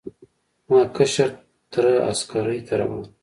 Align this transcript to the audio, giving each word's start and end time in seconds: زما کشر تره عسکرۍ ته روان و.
زما 0.65 0.79
کشر 0.95 1.29
تره 1.71 1.93
عسکرۍ 2.11 2.59
ته 2.67 2.73
روان 2.79 3.01
و. 3.05 3.09